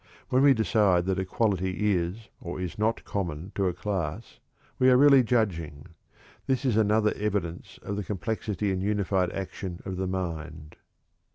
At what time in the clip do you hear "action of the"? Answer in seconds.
9.31-10.07